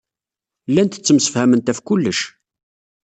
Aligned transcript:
Llant 0.69 0.97
ttemsefhament 0.99 1.69
ɣef 1.71 1.79
kullec. 1.87 2.19